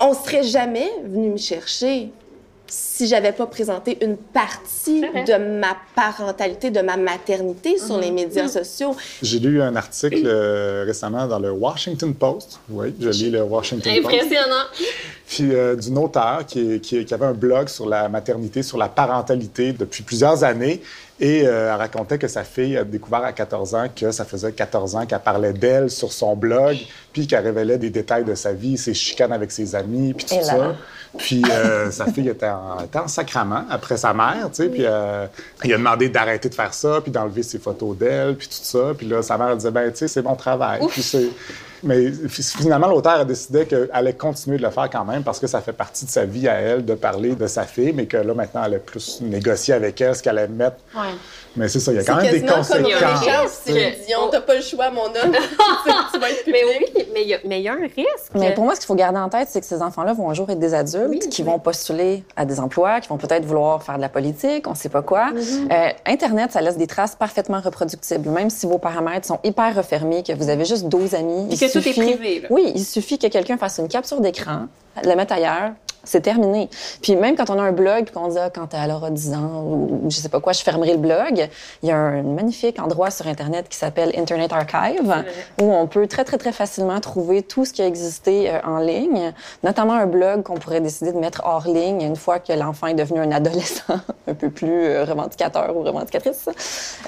On 0.00 0.12
serait 0.12 0.42
jamais 0.42 0.90
venu 1.04 1.28
me 1.30 1.36
chercher 1.38 2.08
si 2.70 3.08
j'avais 3.08 3.32
pas 3.32 3.46
présenté 3.46 3.98
une 4.02 4.16
partie 4.16 5.00
de 5.00 5.58
ma 5.58 5.76
parentalité, 5.94 6.70
de 6.70 6.80
ma 6.80 6.96
maternité 6.96 7.76
sur 7.78 7.98
les 7.98 8.10
médias 8.12 8.48
sociaux. 8.48 8.96
J'ai 9.22 9.40
lu 9.40 9.60
un 9.60 9.74
article 9.74 10.22
euh, 10.24 10.84
récemment 10.86 11.26
dans 11.26 11.40
le 11.40 11.50
Washington 11.50 12.14
Post. 12.14 12.60
Oui, 12.70 12.94
je 12.98 13.08
lis 13.10 13.30
le 13.30 13.42
Washington 13.42 13.92
Post. 13.92 14.06
Impressionnant. 14.06 14.64
Puis 15.30 15.54
euh, 15.54 15.76
d'une 15.76 15.96
auteure 15.96 16.44
qui, 16.44 16.80
qui- 16.80 17.04
qui 17.04 17.14
avait 17.14 17.26
un 17.26 17.32
blog 17.34 17.68
sur 17.68 17.88
la 17.88 18.08
maternité, 18.08 18.64
sur 18.64 18.76
la 18.76 18.88
parentalité 18.88 19.72
depuis 19.72 20.02
plusieurs 20.02 20.42
années. 20.42 20.82
Et 21.20 21.46
euh, 21.46 21.70
elle 21.72 21.78
racontait 21.78 22.18
que 22.18 22.26
sa 22.26 22.42
fille 22.42 22.76
a 22.76 22.82
découvert 22.82 23.22
à 23.22 23.32
14 23.32 23.74
ans 23.76 23.86
que 23.94 24.10
ça 24.10 24.24
faisait 24.24 24.50
14 24.50 24.96
ans 24.96 25.06
qu'elle 25.06 25.20
parlait 25.20 25.52
d'elle 25.52 25.88
sur 25.88 26.12
son 26.12 26.34
blog, 26.34 26.76
puis 27.12 27.28
qu'elle 27.28 27.44
révélait 27.44 27.78
des 27.78 27.90
détails 27.90 28.24
de 28.24 28.34
sa 28.34 28.52
vie, 28.52 28.76
ses 28.76 28.92
chicanes 28.94 29.30
avec 29.32 29.52
ses 29.52 29.76
amis, 29.76 30.14
puis 30.14 30.24
tout 30.26 30.34
là 30.34 30.42
ça. 30.42 30.56
là. 30.58 30.74
Puis 31.18 31.42
euh, 31.48 31.90
sa 31.92 32.06
fille 32.06 32.28
était 32.28 32.48
en, 32.48 32.80
était 32.84 32.98
en 32.98 33.06
sacrament 33.08 33.66
après 33.70 33.98
sa 33.98 34.12
mère, 34.12 34.48
tu 34.52 34.62
sais. 34.64 34.68
Puis 34.68 34.84
euh, 34.84 35.26
il 35.62 35.72
a 35.74 35.76
demandé 35.76 36.08
d'arrêter 36.08 36.48
de 36.48 36.54
faire 36.54 36.74
ça, 36.74 37.00
puis 37.02 37.12
d'enlever 37.12 37.42
ses 37.44 37.58
photos 37.60 37.96
d'elle, 37.96 38.34
puis 38.36 38.48
tout 38.48 38.54
ça. 38.62 38.94
Puis 38.98 39.06
là, 39.06 39.22
sa 39.22 39.36
mère 39.38 39.50
elle 39.50 39.58
disait, 39.58 39.70
ben 39.70 39.90
tu 39.92 39.98
sais, 39.98 40.08
c'est 40.08 40.22
mon 40.22 40.34
travail. 40.34 40.80
Puis 40.88 41.02
c'est... 41.02 41.28
Mais 41.82 42.10
finalement, 42.28 42.88
l'auteur 42.88 43.20
a 43.20 43.24
décidé 43.24 43.66
qu'elle 43.66 43.88
allait 43.92 44.12
continuer 44.14 44.58
de 44.58 44.62
le 44.62 44.70
faire 44.70 44.88
quand 44.90 45.04
même 45.04 45.22
parce 45.22 45.38
que 45.38 45.46
ça 45.46 45.60
fait 45.60 45.72
partie 45.72 46.04
de 46.04 46.10
sa 46.10 46.24
vie 46.24 46.48
à 46.48 46.54
elle 46.54 46.84
de 46.84 46.94
parler 46.94 47.34
de 47.34 47.46
sa 47.46 47.64
fille, 47.64 47.92
mais 47.94 48.06
que 48.06 48.16
là, 48.16 48.34
maintenant, 48.34 48.60
elle 48.64 48.74
allait 48.74 48.78
plus 48.78 49.20
négocier 49.20 49.74
avec 49.74 50.00
elle 50.00 50.14
ce 50.14 50.22
qu'elle 50.22 50.38
allait 50.38 50.48
mettre. 50.48 50.76
Ouais. 50.94 51.14
Mais 51.56 51.68
c'est 51.68 51.80
ça, 51.80 51.92
il 51.92 51.96
y 51.96 51.98
a 51.98 52.04
quand 52.04 52.16
même 52.16 52.30
des 52.30 52.42
conséquences. 52.42 52.92
Richard, 52.92 53.48
si 53.48 53.72
que- 53.72 53.78
je 53.78 54.06
dis, 54.06 54.14
on 54.16 54.28
t'as 54.28 54.40
pas 54.40 54.54
le 54.54 54.62
choix, 54.62 54.90
mon 54.90 55.02
homme. 55.06 55.34
tu 56.12 56.18
vas 56.20 56.30
être 56.30 56.44
public. 56.44 56.62
Mais 56.64 56.78
oui, 56.94 57.06
mais 57.12 57.58
il 57.60 57.64
y 57.64 57.68
a- 57.68 57.72
a 57.72 57.74
un 57.74 57.80
risque. 57.80 58.30
Mais 58.34 58.54
pour 58.54 58.64
moi, 58.64 58.74
ce 58.74 58.80
qu'il 58.80 58.86
faut 58.86 58.94
garder 58.94 59.18
en 59.18 59.28
tête, 59.28 59.48
c'est 59.50 59.60
que 59.60 59.66
ces 59.66 59.82
enfants-là 59.82 60.12
vont 60.12 60.30
un 60.30 60.34
jour 60.34 60.48
être 60.50 60.60
des 60.60 60.74
adultes 60.74 61.28
qui 61.28 61.42
vont 61.42 61.58
postuler 61.58 62.22
à 62.36 62.44
des 62.44 62.60
emplois, 62.60 63.00
qui 63.00 63.08
vont 63.08 63.16
peut-être 63.16 63.44
vouloir 63.44 63.82
faire 63.82 63.96
de 63.96 64.00
la 64.00 64.08
politique, 64.08 64.68
on 64.68 64.74
sait 64.74 64.88
pas 64.88 65.02
quoi. 65.02 65.30
Mm-hmm. 65.32 65.72
Euh, 65.72 65.90
Internet, 66.06 66.52
ça 66.52 66.60
laisse 66.60 66.76
des 66.76 66.86
traces 66.86 67.16
parfaitement 67.16 67.60
reproductibles. 67.60 68.28
Même 68.28 68.50
si 68.50 68.66
vos 68.66 68.78
paramètres 68.78 69.26
sont 69.26 69.40
hyper 69.42 69.74
refermés, 69.74 70.22
que 70.22 70.32
vous 70.32 70.48
avez 70.48 70.64
juste 70.64 70.86
12 70.86 71.14
amis, 71.14 71.46
Puis 71.48 71.69
que 71.72 71.78
tout 71.78 71.88
est 71.88 71.92
suffit- 71.92 72.14
privé, 72.16 72.40
là. 72.40 72.48
Oui, 72.50 72.72
il 72.74 72.84
suffit 72.84 73.18
que 73.18 73.26
quelqu'un 73.28 73.56
fasse 73.56 73.78
une 73.78 73.88
capture 73.88 74.20
d'écran, 74.20 74.66
le 75.02 75.14
mette 75.14 75.32
ailleurs, 75.32 75.72
c'est 76.04 76.20
terminé. 76.20 76.68
Puis 77.02 77.16
même 77.16 77.36
quand 77.36 77.50
on 77.50 77.58
a 77.58 77.62
un 77.62 77.72
blog, 77.72 78.04
puis 78.04 78.14
qu'on 78.14 78.28
dit, 78.28 78.38
ah, 78.38 78.50
quand 78.50 78.74
elle 78.74 78.90
aura 78.90 79.10
10 79.10 79.34
ans, 79.34 79.64
ou 79.64 80.06
je 80.08 80.16
sais 80.16 80.28
pas 80.28 80.40
quoi, 80.40 80.52
je 80.52 80.62
fermerai 80.62 80.92
le 80.92 80.98
blog, 80.98 81.48
il 81.82 81.88
y 81.88 81.92
a 81.92 81.96
un 81.96 82.22
magnifique 82.22 82.80
endroit 82.80 83.10
sur 83.10 83.26
Internet 83.26 83.68
qui 83.68 83.76
s'appelle 83.76 84.12
Internet 84.16 84.52
Archive, 84.52 85.24
où 85.60 85.72
on 85.72 85.86
peut 85.86 86.06
très, 86.06 86.24
très, 86.24 86.38
très 86.38 86.52
facilement 86.52 87.00
trouver 87.00 87.42
tout 87.42 87.64
ce 87.64 87.72
qui 87.72 87.82
a 87.82 87.86
existé 87.86 88.50
euh, 88.50 88.58
en 88.64 88.78
ligne, 88.78 89.32
notamment 89.62 89.94
un 89.94 90.06
blog 90.06 90.42
qu'on 90.42 90.54
pourrait 90.54 90.80
décider 90.80 91.12
de 91.12 91.18
mettre 91.18 91.42
hors 91.44 91.66
ligne 91.66 92.02
une 92.02 92.16
fois 92.16 92.38
que 92.38 92.52
l'enfant 92.52 92.88
est 92.88 92.94
devenu 92.94 93.20
un 93.20 93.32
adolescent 93.32 94.00
un 94.28 94.34
peu 94.34 94.50
plus 94.50 94.84
euh, 94.84 95.04
revendicateur 95.04 95.76
ou 95.76 95.82
revendicatrice. 95.82 96.48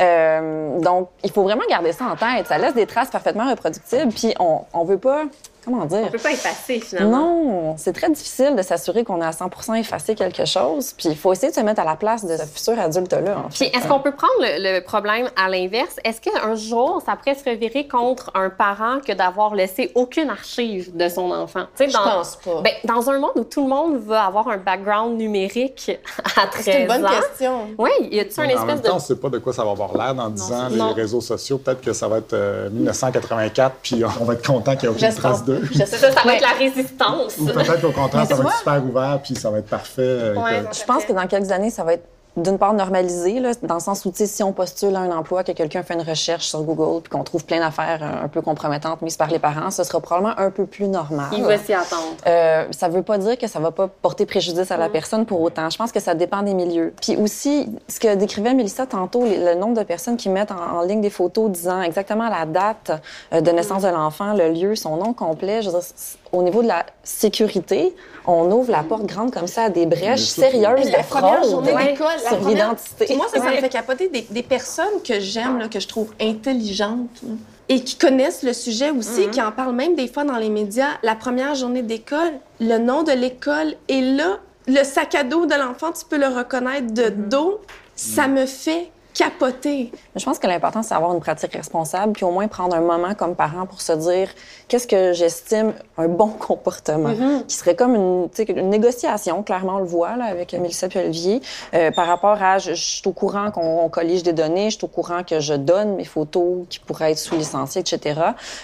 Euh, 0.00 0.78
donc, 0.80 1.08
il 1.24 1.30
faut 1.30 1.42
vraiment 1.42 1.64
garder 1.68 1.92
ça 1.92 2.04
en 2.06 2.16
tête. 2.16 2.46
Ça 2.46 2.58
laisse 2.58 2.74
des 2.74 2.86
traces 2.86 3.10
parfaitement 3.10 3.48
reproductibles, 3.48 4.12
puis 4.12 4.34
on, 4.38 4.60
on 4.72 4.84
veut 4.84 4.98
pas... 4.98 5.24
Comment 5.64 5.84
dire? 5.84 6.00
On 6.04 6.10
peut 6.10 6.18
pas 6.18 6.32
effacer, 6.32 6.80
finalement. 6.80 7.18
Non, 7.18 7.74
c'est 7.78 7.92
très 7.92 8.10
difficile 8.10 8.56
de 8.56 8.62
s'assurer 8.62 9.04
qu'on 9.04 9.20
a 9.20 9.28
à 9.28 9.30
100% 9.30 9.76
effacé 9.78 10.14
quelque 10.14 10.44
chose. 10.44 10.92
Puis 10.96 11.08
il 11.10 11.16
faut 11.16 11.32
essayer 11.32 11.50
de 11.50 11.54
se 11.56 11.60
mettre 11.60 11.80
à 11.80 11.84
la 11.84 11.96
place 11.96 12.24
de 12.24 12.36
ce 12.36 12.44
futur 12.44 12.78
adulte-là. 12.80 13.38
en 13.38 13.48
Puis 13.48 13.66
est-ce 13.66 13.86
qu'on 13.86 14.00
peut 14.00 14.12
prendre 14.12 14.32
le, 14.40 14.78
le 14.78 14.84
problème 14.84 15.28
à 15.36 15.48
l'inverse? 15.48 15.96
Est-ce 16.04 16.20
qu'un 16.20 16.54
jour, 16.56 17.02
ça 17.06 17.16
pourrait 17.16 17.34
se 17.34 17.48
revirer 17.48 17.86
contre 17.86 18.30
un 18.34 18.50
parent 18.50 18.98
que 19.06 19.12
d'avoir 19.12 19.54
laissé 19.54 19.92
aucune 19.94 20.30
archive 20.30 20.96
de 20.96 21.08
son 21.08 21.30
enfant? 21.30 21.66
Tu 21.76 21.84
sais, 21.84 21.90
Je 21.90 21.96
pense 21.96 22.36
pas. 22.36 22.60
Ben, 22.62 22.72
dans 22.84 23.08
un 23.10 23.18
monde 23.18 23.32
où 23.36 23.44
tout 23.44 23.62
le 23.62 23.68
monde 23.68 23.98
va 23.98 24.24
avoir 24.24 24.48
un 24.48 24.56
background 24.56 25.16
numérique 25.16 25.92
à 26.36 26.46
13 26.46 26.64
C'est 26.64 26.82
une 26.82 26.88
bonne 26.88 27.06
ans. 27.06 27.10
question. 27.10 27.52
Oui, 27.78 27.90
y 28.10 28.20
a-tu 28.20 28.40
un 28.40 28.44
en 28.44 28.48
espèce 28.48 28.64
même 28.66 28.80
de... 28.80 28.82
temps, 28.82 28.92
on 28.92 28.96
ne 28.96 29.00
sait 29.00 29.16
pas 29.16 29.28
de 29.28 29.38
quoi 29.38 29.52
ça 29.52 29.64
va 29.64 29.70
avoir 29.70 29.96
l'air 29.96 30.14
dans 30.14 30.28
10 30.28 30.52
ans, 30.52 30.68
les 30.70 30.76
non. 30.76 30.92
réseaux 30.92 31.20
sociaux. 31.20 31.58
Peut-être 31.58 31.80
que 31.80 31.92
ça 31.92 32.08
va 32.08 32.18
être 32.18 32.32
euh, 32.32 32.68
1984, 32.70 33.76
puis 33.82 34.02
on 34.20 34.24
va 34.24 34.34
être 34.34 34.46
content 34.46 34.76
qu'il 34.76 34.88
n'y 34.88 34.94
ait 34.94 34.96
aucune 34.96 35.06
J'espère. 35.06 35.32
D'eux. 35.60 35.68
C'est 35.74 35.86
ça, 35.86 36.10
ça 36.12 36.22
va 36.24 36.34
être 36.34 36.42
la 36.42 36.52
résistance. 36.58 37.36
Ou 37.38 37.46
peut-être 37.46 37.80
qu'au 37.80 37.90
contraire, 37.92 38.26
ça 38.26 38.34
va 38.36 38.44
être 38.44 38.58
super 38.58 38.84
ouvert, 38.84 39.20
puis 39.22 39.34
ça 39.34 39.50
va 39.50 39.58
être 39.58 39.68
parfait. 39.68 40.02
euh, 40.02 40.34
Ouais. 40.34 40.64
que- 40.70 40.76
Je 40.76 40.84
pense 40.84 41.04
que 41.04 41.12
dans 41.12 41.26
quelques 41.26 41.50
années, 41.50 41.70
ça 41.70 41.84
va 41.84 41.94
être 41.94 42.04
d'une 42.36 42.56
part 42.58 42.72
normalisé, 42.72 43.40
là, 43.40 43.50
dans 43.62 43.74
le 43.74 43.80
sens 43.80 44.04
où, 44.06 44.12
si 44.14 44.42
on 44.42 44.52
postule 44.52 44.96
à 44.96 45.00
un 45.00 45.10
emploi, 45.10 45.44
que 45.44 45.52
quelqu'un 45.52 45.82
fait 45.82 45.94
une 45.94 46.02
recherche 46.02 46.46
sur 46.46 46.62
Google, 46.62 47.02
puis 47.02 47.10
qu'on 47.10 47.24
trouve 47.24 47.44
plein 47.44 47.60
d'affaires 47.60 48.00
euh, 48.02 48.24
un 48.24 48.28
peu 48.28 48.40
compromettantes 48.40 49.02
mises 49.02 49.16
par 49.18 49.28
les 49.28 49.38
parents, 49.38 49.70
ce 49.70 49.84
sera 49.84 50.00
probablement 50.00 50.34
un 50.38 50.50
peu 50.50 50.64
plus 50.66 50.88
normal. 50.88 51.26
Il 51.36 51.42
va 51.44 51.58
s'y 51.58 51.74
attendre. 51.74 52.16
Euh, 52.26 52.64
ça 52.70 52.88
veut 52.88 53.02
pas 53.02 53.18
dire 53.18 53.36
que 53.36 53.46
ça 53.46 53.58
va 53.60 53.70
pas 53.70 53.86
porter 53.88 54.24
préjudice 54.24 54.70
à 54.70 54.76
la 54.76 54.88
Mm. 54.88 54.92
personne 54.92 55.26
pour 55.26 55.40
autant. 55.42 55.68
Je 55.68 55.76
pense 55.76 55.92
que 55.92 56.00
ça 56.00 56.14
dépend 56.14 56.42
des 56.42 56.54
milieux. 56.54 56.94
Puis 57.02 57.16
aussi, 57.16 57.68
ce 57.88 58.00
que 58.00 58.14
décrivait 58.14 58.54
Mélissa 58.54 58.86
tantôt, 58.86 59.24
le 59.26 59.54
nombre 59.54 59.76
de 59.78 59.82
personnes 59.84 60.16
qui 60.16 60.28
mettent 60.30 60.52
en, 60.52 60.78
en 60.78 60.82
ligne 60.82 61.00
des 61.02 61.10
photos 61.10 61.50
disant 61.50 61.82
exactement 61.82 62.28
la 62.28 62.46
date 62.46 62.92
euh, 63.34 63.40
de 63.42 63.50
naissance 63.50 63.82
de 63.82 63.88
l'enfant, 63.88 64.32
le 64.32 64.48
lieu, 64.48 64.74
son 64.74 64.96
nom 64.96 65.12
complet. 65.12 65.60
Je 65.62 65.68
veux 65.68 65.74
dire, 65.78 65.82
c- 65.82 66.16
au 66.32 66.42
niveau 66.42 66.62
de 66.62 66.68
la 66.68 66.84
sécurité, 67.04 67.94
on 68.26 68.50
ouvre 68.50 68.70
la 68.70 68.82
porte 68.82 69.04
grande 69.06 69.32
comme 69.32 69.46
ça 69.46 69.64
à 69.64 69.68
des 69.70 69.86
brèches 69.86 70.20
sérieuses 70.20 70.90
La 70.90 71.02
de 71.02 71.06
première 71.06 71.38
fraude 71.38 71.50
journée 71.50 71.72
d'école, 71.72 72.06
la 72.24 72.28
sur 72.30 72.38
première- 72.38 72.48
l'identité. 72.66 73.14
Moi, 73.16 73.26
ça, 73.32 73.38
ça 73.40 73.50
me 73.50 73.56
fait 73.56 73.68
capoter 73.68 74.08
des, 74.08 74.26
des 74.30 74.42
personnes 74.42 75.02
que 75.06 75.20
j'aime, 75.20 75.58
là, 75.58 75.68
que 75.68 75.78
je 75.80 75.88
trouve 75.88 76.12
intelligentes 76.20 77.08
là, 77.22 77.34
et 77.68 77.80
qui 77.82 77.96
connaissent 77.96 78.42
le 78.42 78.52
sujet 78.52 78.90
aussi, 78.90 79.28
qui 79.28 79.40
en 79.40 79.52
parlent 79.52 79.74
même 79.74 79.94
des 79.94 80.08
fois 80.08 80.24
dans 80.24 80.36
les 80.36 80.48
médias. 80.50 80.88
La 81.02 81.14
première 81.14 81.54
journée 81.54 81.82
d'école, 81.82 82.32
le 82.60 82.78
nom 82.78 83.02
de 83.02 83.12
l'école 83.12 83.74
est 83.88 84.00
là. 84.00 84.38
Le 84.68 84.84
sac 84.84 85.14
à 85.14 85.24
dos 85.24 85.46
de 85.46 85.54
l'enfant, 85.54 85.92
tu 85.92 86.04
peux 86.08 86.18
le 86.18 86.28
reconnaître 86.28 86.92
de 86.92 87.08
dos. 87.08 87.60
Ça 87.96 88.28
me 88.28 88.46
fait 88.46 88.90
capoter. 89.22 89.90
Mais 90.14 90.20
Je 90.20 90.24
pense 90.24 90.38
que 90.38 90.46
l'important, 90.46 90.82
c'est 90.82 90.94
d'avoir 90.94 91.14
une 91.14 91.20
pratique 91.20 91.52
responsable, 91.54 92.12
puis 92.12 92.24
au 92.24 92.30
moins 92.30 92.48
prendre 92.48 92.74
un 92.74 92.80
moment 92.80 93.14
comme 93.14 93.34
parent 93.34 93.66
pour 93.66 93.80
se 93.80 93.92
dire 93.92 94.28
qu'est-ce 94.68 94.86
que 94.86 95.12
j'estime 95.12 95.72
un 95.98 96.08
bon 96.08 96.28
comportement, 96.28 97.14
qui 97.46 97.56
serait 97.56 97.74
comme 97.76 97.94
une, 97.94 98.28
négociation, 98.70 99.42
clairement 99.42 99.76
on 99.76 99.80
le 99.80 99.84
voit 99.84 100.16
là, 100.16 100.24
avec 100.26 100.52
Mélissa 100.54 100.86
et 100.94 100.98
Olivier, 100.98 101.40
euh, 101.74 101.90
par 101.90 102.06
rapport 102.06 102.42
à 102.42 102.58
je, 102.58 102.74
je 102.74 102.82
suis 102.82 103.08
au 103.08 103.12
courant 103.12 103.50
qu'on 103.50 103.80
on 103.84 103.88
collige 103.88 104.22
des 104.22 104.32
données, 104.32 104.70
je 104.70 104.76
suis 104.76 104.84
au 104.84 104.88
courant 104.88 105.22
que 105.22 105.40
je 105.40 105.54
donne 105.54 105.96
mes 105.96 106.04
photos 106.04 106.66
qui 106.68 106.78
pourraient 106.80 107.12
être 107.12 107.18
sous 107.18 107.36
licenciées, 107.36 107.82
etc. 107.82 108.20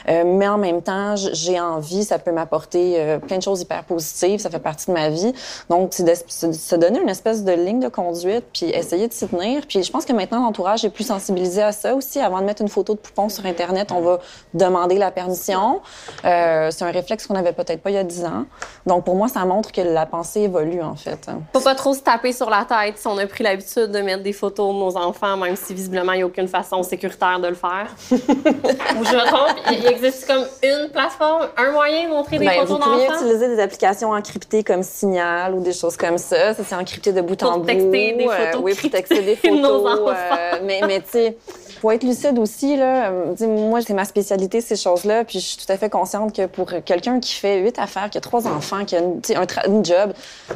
Euh, 0.08 0.24
mais 0.26 0.48
en 0.48 0.58
même 0.58 0.82
temps, 0.82 1.14
j'ai 1.16 1.60
envie, 1.60 2.04
ça 2.04 2.18
peut 2.18 2.32
m'apporter 2.32 2.94
euh, 2.98 3.18
plein 3.18 3.38
de 3.38 3.42
choses 3.42 3.60
hyper 3.62 3.84
positives, 3.84 4.40
ça 4.40 4.50
fait 4.50 4.58
partie 4.58 4.86
de 4.86 4.92
ma 4.92 5.08
vie. 5.10 5.32
Donc, 5.68 5.90
c'est 5.92 6.04
de 6.04 6.14
se- 6.26 6.52
se 6.52 6.74
donner 6.76 7.00
une 7.00 7.08
espèce 7.08 7.44
de 7.44 7.52
ligne 7.52 7.80
de 7.80 7.88
conduite, 7.88 8.44
puis 8.52 8.66
essayer 8.70 9.08
de 9.08 9.12
s'y 9.12 9.26
tenir. 9.28 9.62
Puis 9.68 9.82
je 9.82 9.90
pense 9.92 10.04
que 10.04 10.12
maintenant, 10.12 10.47
l'entourage 10.48 10.82
est 10.84 10.88
plus 10.90 11.04
sensibilisé 11.04 11.62
à 11.62 11.72
ça 11.72 11.94
aussi. 11.94 12.20
Avant 12.20 12.40
de 12.40 12.46
mettre 12.46 12.62
une 12.62 12.68
photo 12.68 12.94
de 12.94 12.98
poupon 12.98 13.28
sur 13.28 13.44
Internet, 13.44 13.92
on 13.92 14.00
va 14.00 14.18
demander 14.54 14.96
la 14.96 15.10
permission. 15.10 15.80
Euh, 16.24 16.70
c'est 16.70 16.84
un 16.84 16.90
réflexe 16.90 17.26
qu'on 17.26 17.34
n'avait 17.34 17.52
peut-être 17.52 17.82
pas 17.82 17.90
il 17.90 17.94
y 17.94 17.98
a 17.98 18.04
10 18.04 18.24
ans. 18.24 18.44
Donc, 18.86 19.04
pour 19.04 19.14
moi, 19.14 19.28
ça 19.28 19.44
montre 19.44 19.72
que 19.72 19.82
la 19.82 20.06
pensée 20.06 20.40
évolue, 20.40 20.82
en 20.82 20.94
fait. 20.96 21.28
Faut 21.52 21.60
pas 21.60 21.74
trop 21.74 21.92
se 21.92 22.00
taper 22.00 22.32
sur 22.32 22.48
la 22.48 22.64
tête 22.64 22.96
si 22.96 23.06
on 23.06 23.18
a 23.18 23.26
pris 23.26 23.44
l'habitude 23.44 23.90
de 23.90 24.00
mettre 24.00 24.22
des 24.22 24.32
photos 24.32 24.72
de 24.74 24.78
nos 24.78 24.96
enfants, 24.96 25.36
même 25.36 25.54
si 25.56 25.74
visiblement 25.74 26.12
il 26.12 26.16
n'y 26.18 26.22
a 26.22 26.26
aucune 26.26 26.48
façon 26.48 26.82
sécuritaire 26.82 27.38
de 27.40 27.48
le 27.48 27.54
faire. 27.54 27.88
Ou 28.10 29.04
je 29.04 29.14
me 29.14 29.26
trompe, 29.26 29.56
il 29.70 29.86
existe 29.86 30.26
comme 30.26 30.44
une 30.62 30.88
plateforme, 30.90 31.48
un 31.58 31.72
moyen 31.72 32.04
de 32.08 32.08
montrer 32.14 32.38
des 32.38 32.46
Ben, 32.46 32.60
vous 32.64 32.74
photos 32.78 32.86
d'enfants? 32.86 33.14
utiliser 33.16 33.48
des 33.48 33.60
applications 33.60 34.12
encryptées 34.12 34.64
comme 34.64 34.82
Signal 34.82 35.54
ou 35.54 35.60
des 35.60 35.72
choses 35.74 35.96
comme 35.98 36.16
ça. 36.16 36.54
Ça, 36.54 36.62
c'est 36.66 36.74
encrypté 36.74 37.12
de 37.12 37.20
bout 37.20 37.36
Pour 37.36 37.52
en 37.52 37.58
bout. 37.58 37.66
texter 37.66 38.14
des 38.14 38.26
Euh, 38.26 38.46
photos 38.46 38.60
oui, 38.64 38.74
pour 38.74 38.90
texter 38.90 39.20
des 39.22 39.34
de 39.44 39.56
nos 39.56 39.82
photos. 39.84 40.00
enfants. 40.08 40.27
Euh, 40.32 40.58
mais, 40.64 40.80
mais 40.86 41.00
tu 41.00 41.10
sais, 41.10 41.36
faut 41.80 41.90
être 41.90 42.02
lucide 42.02 42.38
aussi, 42.38 42.76
là. 42.76 43.10
Euh, 43.10 43.46
moi, 43.46 43.80
c'est 43.82 43.94
ma 43.94 44.04
spécialité, 44.04 44.60
ces 44.60 44.76
choses-là. 44.76 45.24
Puis 45.24 45.40
je 45.40 45.46
suis 45.46 45.56
tout 45.58 45.72
à 45.72 45.76
fait 45.76 45.90
consciente 45.90 46.34
que 46.34 46.46
pour 46.46 46.72
quelqu'un 46.84 47.20
qui 47.20 47.34
fait 47.34 47.60
huit 47.60 47.78
affaires, 47.78 48.10
qui 48.10 48.18
a 48.18 48.20
trois 48.20 48.46
enfants, 48.46 48.84
qui 48.84 48.96
a 48.96 49.00
une, 49.00 49.20
un, 49.36 49.68
une 49.68 49.84
job, 49.84 50.12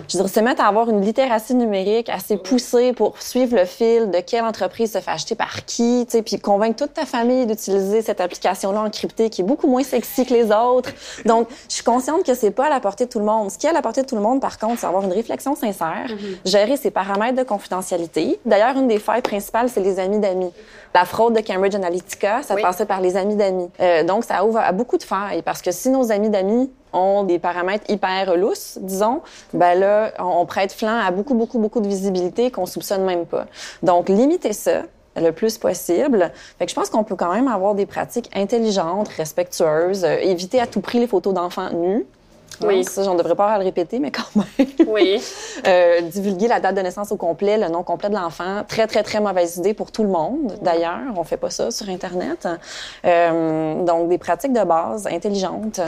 je 0.09 0.17
dire, 0.17 0.29
se 0.29 0.41
mettre 0.41 0.63
à 0.63 0.67
avoir 0.67 0.91
une 0.91 1.01
littératie 1.01 1.55
numérique 1.55 2.09
assez 2.09 2.37
poussée 2.37 2.93
pour 2.93 3.21
suivre 3.23 3.57
le 3.57 3.65
fil 3.65 4.11
de 4.11 4.19
quelle 4.19 4.45
entreprise 4.45 4.93
se 4.93 4.99
fait 4.99 5.11
acheter 5.11 5.35
par 5.35 5.65
qui, 5.65 6.05
tu 6.07 6.19
sais, 6.19 6.23
puis 6.23 6.39
convaincre 6.39 6.77
toute 6.77 6.95
ta 6.95 7.07
famille 7.07 7.47
d'utiliser 7.47 8.03
cette 8.03 8.21
application-là 8.21 8.81
encryptée 8.81 9.31
qui 9.31 9.43
est 9.43 9.45
beaucoup 9.45 9.69
moins 9.69 9.85
sexy 9.85 10.27
que 10.27 10.35
les 10.35 10.51
autres. 10.51 10.91
Donc, 11.25 11.49
je 11.69 11.75
suis 11.75 11.85
consciente 11.85 12.25
que 12.25 12.35
c'est 12.35 12.51
pas 12.51 12.67
à 12.67 12.71
la 12.71 12.81
portée 12.81 13.05
de 13.05 13.11
tout 13.11 13.19
le 13.19 13.25
monde. 13.25 13.51
Ce 13.51 13.59
qui 13.59 13.67
est 13.67 13.71
à 13.71 13.73
la 13.73 13.83
portée 13.83 14.03
de 14.03 14.07
tout 14.07 14.17
le 14.17 14.23
monde, 14.23 14.41
par 14.41 14.59
contre, 14.59 14.81
c'est 14.81 14.87
avoir 14.87 15.05
une 15.05 15.13
réflexion 15.13 15.55
sincère, 15.55 16.07
gérer 16.45 16.77
ses 16.77 16.91
paramètres 16.91 17.39
de 17.39 17.43
confidentialité. 17.43 18.41
D'ailleurs, 18.45 18.77
une 18.77 18.89
des 18.89 18.99
failles 18.99 19.23
principales, 19.23 19.62
c'est 19.69 19.81
les 19.81 19.99
amis 19.99 20.19
d'amis. 20.19 20.51
La 20.95 21.05
fraude 21.05 21.35
de 21.35 21.41
Cambridge 21.41 21.75
Analytica, 21.75 22.43
ça 22.43 22.55
Oui. 22.55 22.63
passait 22.63 22.85
par 22.87 23.01
les 23.01 23.17
amis 23.17 23.37
d'amis. 23.37 23.71
Euh, 23.81 24.05
donc, 24.05 24.25
ça 24.25 24.45
ouvre 24.45 24.59
à 24.59 24.73
beaucoup 24.73 24.99
de 24.99 25.03
failles 25.03 25.43
parce 25.43 25.63
que 25.63 25.71
si 25.71 25.89
nos 25.91 26.13
amis 26.13 26.29
d'amis 26.29 26.71
ont 26.93 27.23
des 27.25 27.39
paramètres 27.39 27.85
hyper 27.89 28.37
lousses, 28.37 28.79
disons, 28.81 29.23
ben 29.55 29.75
là, 29.79 30.13
on, 30.19 30.41
on 30.41 30.47
prête 30.47 30.73
flanc 30.73 30.99
à 31.05 31.11
beaucoup, 31.11 31.35
beaucoup, 31.35 31.59
beaucoup 31.59 31.81
de 31.81 31.89
visibilité 31.89 32.51
qu'on 32.51 32.67
soupçonne 32.67 33.05
même 33.05 33.25
pas. 33.25 33.47
Donc, 33.83 34.09
limiter 34.11 34.53
ça 34.53 34.83
le 35.17 35.31
plus 35.31 35.59
possible. 35.59 36.31
Fait 36.59 36.65
que 36.67 36.71
je 36.71 36.75
pense 36.75 36.89
qu'on 36.91 37.05
peut 37.05 37.17
quand 37.17 37.33
même 37.33 37.49
avoir 37.49 37.75
des 37.75 37.87
pratiques 37.87 38.31
intelligentes, 38.35 39.09
respectueuses, 39.09 40.05
euh, 40.05 40.17
éviter 40.21 40.61
à 40.61 40.67
tout 40.67 40.81
prix 40.81 40.99
les 41.01 41.07
photos 41.07 41.33
d'enfants 41.35 41.71
nus. 41.73 42.07
Oui. 42.61 42.85
Ça, 42.85 43.03
j'en 43.03 43.15
devrais 43.15 43.35
pas 43.35 43.49
à 43.49 43.59
le 43.59 43.65
répéter, 43.65 43.99
mais 43.99 44.11
quand 44.11 44.29
même. 44.35 44.69
Oui. 44.87 45.21
Euh, 45.65 46.01
divulguer 46.01 46.49
la 46.49 46.59
date 46.59 46.75
de 46.75 46.81
naissance 46.81 47.13
au 47.13 47.17
complet, 47.17 47.57
le 47.57 47.69
nom 47.69 47.85
complet 47.85 48.09
de 48.09 48.15
l'enfant. 48.15 48.65
Très, 48.67 48.87
très, 48.89 49.05
très 49.05 49.21
mauvaise 49.21 49.59
idée 49.59 49.75
pour 49.75 49.93
tout 49.93 50.03
le 50.03 50.09
monde, 50.09 50.59
d'ailleurs. 50.61 50.99
On 51.15 51.23
fait 51.23 51.37
pas 51.37 51.51
ça 51.51 51.71
sur 51.71 51.89
Internet. 51.89 52.49
Euh, 53.05 53.85
donc, 53.85 54.09
des 54.09 54.19
pratiques 54.19 54.53
de 54.53 54.65
base 54.65 55.07
intelligentes. 55.07 55.81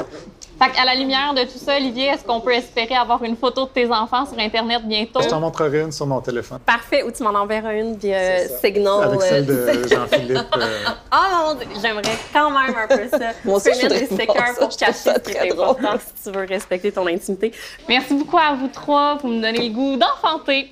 Fait 0.62 0.70
qu'à 0.70 0.84
la 0.84 0.94
lumière 0.94 1.34
de 1.34 1.42
tout 1.42 1.58
ça, 1.58 1.76
Olivier, 1.76 2.06
est-ce 2.06 2.24
qu'on 2.24 2.40
peut 2.40 2.52
espérer 2.52 2.94
avoir 2.94 3.22
une 3.24 3.36
photo 3.36 3.64
de 3.64 3.70
tes 3.70 3.90
enfants 3.90 4.24
sur 4.24 4.38
Internet 4.38 4.82
bientôt? 4.86 5.20
Je 5.20 5.28
t'en 5.28 5.40
montrerai 5.40 5.80
une 5.80 5.90
sur 5.92 6.06
mon 6.06 6.20
téléphone. 6.20 6.60
Parfait, 6.64 7.02
ou 7.02 7.10
tu 7.10 7.22
m'en 7.24 7.30
enverras 7.38 7.74
une 7.74 7.96
via. 7.96 8.46
Signal. 8.48 9.02
Avec 9.04 9.20
euh, 9.20 9.28
celle 9.28 9.46
de 9.46 9.88
Jean-Philippe. 9.90 10.38
euh, 10.56 10.84
Ah 11.10 11.44
mon 11.46 11.54
Dieu, 11.54 11.66
j'aimerais 11.82 12.16
quand 12.32 12.50
même 12.50 12.74
un 12.76 12.86
peu 12.86 13.08
ça. 13.08 13.32
Moi 13.44 13.56
aussi, 13.56 13.70
tu 13.72 13.80
peux 13.80 13.94
je 13.94 13.94
mettre 13.94 14.08
des 14.08 14.14
stickers 14.14 14.54
pour 14.58 14.68
cacher 14.76 14.92
ce 14.92 15.18
qui 15.20 15.32
est 15.32 15.52
important 15.52 15.94
si 15.98 16.30
tu 16.30 16.36
veux 16.38 16.44
respecter 16.46 16.92
ton 16.92 17.06
intimité. 17.08 17.52
Merci 17.88 18.14
beaucoup 18.14 18.38
à 18.38 18.54
vous 18.54 18.68
trois 18.68 19.18
pour 19.18 19.28
me 19.30 19.40
donner 19.42 19.68
le 19.68 19.74
goût 19.74 19.96
d'enfanter. 19.96 20.70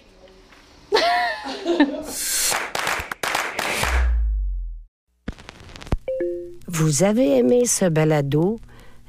Vous 6.68 7.02
avez 7.02 7.38
aimé 7.38 7.64
ce 7.66 7.84
balado? 7.86 8.58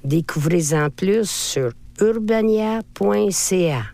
Découvrez-en 0.04 0.90
plus 0.90 1.30
sur 1.30 1.72
urbania.ca. 2.02 3.93